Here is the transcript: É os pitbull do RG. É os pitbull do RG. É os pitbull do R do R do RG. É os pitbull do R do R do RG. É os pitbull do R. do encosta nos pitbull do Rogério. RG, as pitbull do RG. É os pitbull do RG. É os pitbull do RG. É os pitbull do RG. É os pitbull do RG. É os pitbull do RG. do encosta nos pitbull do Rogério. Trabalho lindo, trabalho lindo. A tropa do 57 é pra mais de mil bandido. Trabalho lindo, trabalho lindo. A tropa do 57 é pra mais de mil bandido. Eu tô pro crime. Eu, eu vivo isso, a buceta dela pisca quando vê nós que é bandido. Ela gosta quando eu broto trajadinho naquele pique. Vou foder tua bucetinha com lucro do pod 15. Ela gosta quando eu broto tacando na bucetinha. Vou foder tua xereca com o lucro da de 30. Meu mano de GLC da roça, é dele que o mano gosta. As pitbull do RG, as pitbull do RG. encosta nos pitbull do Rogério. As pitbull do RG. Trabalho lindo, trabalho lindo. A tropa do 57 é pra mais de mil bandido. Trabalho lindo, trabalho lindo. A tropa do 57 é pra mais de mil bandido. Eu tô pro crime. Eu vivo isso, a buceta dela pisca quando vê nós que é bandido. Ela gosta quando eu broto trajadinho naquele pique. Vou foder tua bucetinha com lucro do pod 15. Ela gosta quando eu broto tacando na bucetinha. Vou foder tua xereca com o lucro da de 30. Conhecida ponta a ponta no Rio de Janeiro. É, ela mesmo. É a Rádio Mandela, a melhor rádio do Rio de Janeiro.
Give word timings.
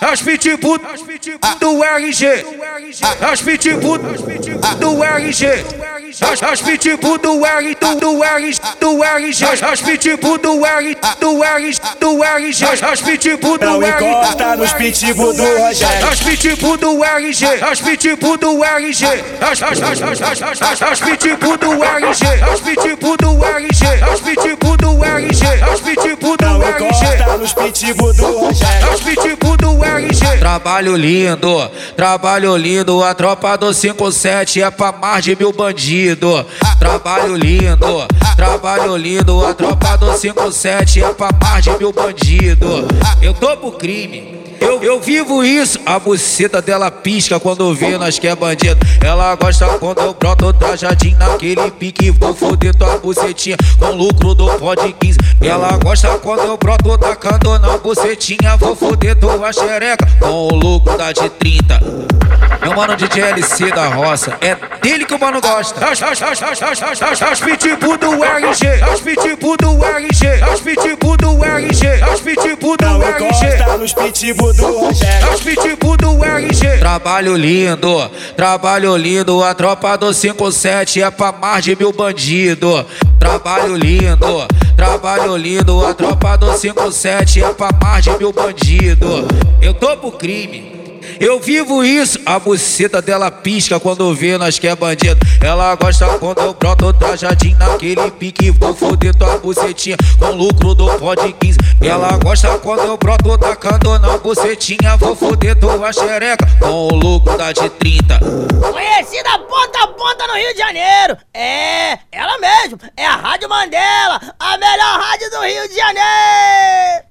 É 0.00 0.12
os 0.12 0.22
pitbull 0.22 0.78
do 1.58 1.84
RG. 1.84 2.26
É 3.20 3.32
os 3.32 3.42
pitbull 3.42 3.98
do 3.98 5.04
RG. 5.04 5.46
É 5.46 6.52
os 6.52 6.62
pitbull 6.62 7.18
do 7.18 7.44
R 7.44 7.74
do 7.74 8.24
R 8.24 8.60
do 8.80 9.04
RG. 9.04 9.44
É 9.44 9.72
os 9.72 9.80
pitbull 9.80 10.38
do 10.38 10.64
R 10.64 10.96
do 11.20 11.42
R 11.44 11.76
do 11.98 12.22
RG. 12.22 12.64
É 12.64 12.92
os 12.92 13.00
pitbull 13.00 13.58
do 13.58 13.82
R. 13.82 13.92
do 13.92 14.08
encosta 14.08 14.56
nos 14.56 14.72
pitbull 14.72 15.34
do 15.34 15.58
Rogério. 15.58 16.06
RG, 16.06 16.06
as 16.12 16.20
pitbull 16.20 16.78
do 16.78 17.04
RG. 17.04 17.44
É 17.44 17.72
os 17.72 17.80
pitbull 17.80 18.36
do 18.38 18.64
RG. 18.64 19.04
É 20.80 20.92
os 20.92 21.00
pitbull 21.00 21.56
do 21.58 21.84
RG. 21.84 22.24
É 22.24 22.52
os 22.52 22.60
pitbull 22.60 23.16
do 23.16 23.44
RG. 23.44 23.84
É 23.86 24.14
os 24.14 24.20
pitbull 24.20 24.76
do 24.76 25.04
RG. 25.04 25.44
É 25.44 25.74
os 25.74 25.80
pitbull 25.80 26.36
do 26.36 26.54
RG. 26.54 26.58
do 26.58 26.68
encosta 26.68 27.36
nos 27.36 27.52
pitbull 27.52 28.14
do 28.14 28.38
Rogério. 28.38 28.88
Trabalho 30.58 30.96
lindo, 30.96 31.70
trabalho 31.96 32.56
lindo. 32.56 33.04
A 33.04 33.14
tropa 33.14 33.56
do 33.56 33.72
57 33.72 34.60
é 34.60 34.68
pra 34.68 34.90
mais 34.90 35.24
de 35.24 35.36
mil 35.36 35.52
bandido. 35.52 36.44
Trabalho 36.80 37.36
lindo, 37.36 38.08
trabalho 38.34 38.96
lindo. 38.96 39.46
A 39.46 39.54
tropa 39.54 39.96
do 39.96 40.12
57 40.18 41.00
é 41.00 41.14
pra 41.14 41.28
mais 41.40 41.62
de 41.62 41.70
mil 41.78 41.92
bandido. 41.92 42.88
Eu 43.22 43.32
tô 43.34 43.56
pro 43.56 43.70
crime. 43.70 44.36
Eu, 44.60 44.82
eu 44.82 45.00
vivo 45.00 45.44
isso, 45.44 45.78
a 45.86 46.00
buceta 46.00 46.60
dela 46.60 46.90
pisca 46.90 47.38
quando 47.38 47.72
vê 47.74 47.96
nós 47.96 48.18
que 48.18 48.26
é 48.26 48.34
bandido. 48.34 48.84
Ela 49.00 49.36
gosta 49.36 49.66
quando 49.78 50.00
eu 50.00 50.12
broto 50.12 50.52
trajadinho 50.52 51.16
naquele 51.16 51.70
pique. 51.70 52.10
Vou 52.10 52.34
foder 52.34 52.74
tua 52.74 52.98
bucetinha 52.98 53.56
com 53.78 53.92
lucro 53.92 54.34
do 54.34 54.50
pod 54.58 54.92
15. 54.98 55.18
Ela 55.40 55.78
gosta 55.78 56.18
quando 56.18 56.40
eu 56.40 56.56
broto 56.56 56.98
tacando 56.98 57.58
na 57.58 57.78
bucetinha. 57.78 58.56
Vou 58.56 58.74
foder 58.74 59.14
tua 59.18 59.52
xereca 59.52 60.06
com 60.18 60.48
o 60.48 60.54
lucro 60.54 60.96
da 60.96 61.12
de 61.12 61.28
30. 61.30 61.80
Meu 62.60 62.74
mano 62.74 62.96
de 62.96 63.06
GLC 63.06 63.70
da 63.70 63.86
roça, 63.88 64.36
é 64.40 64.56
dele 64.82 65.04
que 65.04 65.14
o 65.14 65.18
mano 65.18 65.40
gosta. 65.40 65.80
As 67.30 67.40
pitbull 67.40 67.96
do 67.96 68.24
RG, 68.24 68.82
as 68.82 69.00
pitbull 69.00 69.56
do 69.56 69.77
RG. 73.42 73.54
encosta 73.54 73.76
nos 73.78 73.92
pitbull 73.92 74.52
do 74.54 74.78
Rogério. 74.78 75.30
As 75.32 75.40
pitbull 75.40 75.96
do 75.96 76.24
RG. 76.24 76.78
Trabalho 76.78 77.36
lindo, 77.36 78.10
trabalho 78.36 78.96
lindo. 78.96 79.42
A 79.42 79.54
tropa 79.54 79.96
do 79.96 80.12
57 80.12 81.02
é 81.02 81.10
pra 81.10 81.32
mais 81.32 81.64
de 81.64 81.76
mil 81.76 81.92
bandido. 81.92 82.84
Trabalho 83.18 83.76
lindo, 83.76 84.46
trabalho 84.76 85.36
lindo. 85.36 85.84
A 85.84 85.94
tropa 85.94 86.36
do 86.36 86.56
57 86.56 87.42
é 87.42 87.48
pra 87.52 87.70
mais 87.82 88.04
de 88.04 88.16
mil 88.18 88.32
bandido. 88.32 89.26
Eu 89.60 89.74
tô 89.74 89.96
pro 89.96 90.12
crime. 90.12 90.77
Eu 91.20 91.40
vivo 91.40 91.82
isso, 91.82 92.18
a 92.24 92.38
buceta 92.38 93.02
dela 93.02 93.28
pisca 93.30 93.80
quando 93.80 94.14
vê 94.14 94.38
nós 94.38 94.58
que 94.58 94.68
é 94.68 94.76
bandido. 94.76 95.18
Ela 95.42 95.74
gosta 95.74 96.06
quando 96.18 96.38
eu 96.38 96.54
broto 96.54 96.92
trajadinho 96.92 97.58
naquele 97.58 98.08
pique. 98.12 98.50
Vou 98.52 98.72
foder 98.74 99.14
tua 99.14 99.36
bucetinha 99.38 99.96
com 100.18 100.30
lucro 100.30 100.74
do 100.74 100.86
pod 100.98 101.20
15. 101.32 101.58
Ela 101.82 102.16
gosta 102.18 102.56
quando 102.58 102.84
eu 102.84 102.96
broto 102.96 103.36
tacando 103.36 103.98
na 103.98 104.16
bucetinha. 104.18 104.96
Vou 104.96 105.16
foder 105.16 105.58
tua 105.58 105.92
xereca 105.92 106.46
com 106.60 106.86
o 106.86 106.94
lucro 106.94 107.36
da 107.36 107.52
de 107.52 107.68
30. 107.68 108.20
Conhecida 108.70 109.38
ponta 109.40 109.82
a 109.82 109.88
ponta 109.88 110.26
no 110.28 110.34
Rio 110.34 110.52
de 110.52 110.58
Janeiro. 110.58 111.16
É, 111.34 111.98
ela 112.12 112.38
mesmo. 112.38 112.78
É 112.96 113.04
a 113.04 113.16
Rádio 113.16 113.48
Mandela, 113.48 114.20
a 114.38 114.56
melhor 114.56 115.00
rádio 115.00 115.30
do 115.30 115.40
Rio 115.40 115.68
de 115.68 115.74
Janeiro. 115.74 117.07